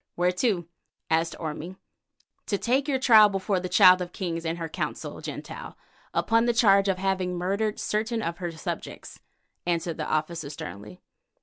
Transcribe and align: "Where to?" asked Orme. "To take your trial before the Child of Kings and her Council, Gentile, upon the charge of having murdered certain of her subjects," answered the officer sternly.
"Where 0.15 0.31
to?" 0.31 0.67
asked 1.11 1.35
Orme. 1.39 1.77
"To 2.47 2.57
take 2.57 2.87
your 2.87 2.97
trial 2.97 3.29
before 3.29 3.59
the 3.59 3.69
Child 3.69 4.01
of 4.01 4.13
Kings 4.13 4.47
and 4.47 4.57
her 4.57 4.67
Council, 4.67 5.21
Gentile, 5.21 5.77
upon 6.11 6.45
the 6.45 6.53
charge 6.55 6.87
of 6.87 6.97
having 6.97 7.37
murdered 7.37 7.79
certain 7.79 8.23
of 8.23 8.39
her 8.39 8.51
subjects," 8.51 9.19
answered 9.67 9.97
the 9.97 10.09
officer 10.09 10.49
sternly. 10.49 11.01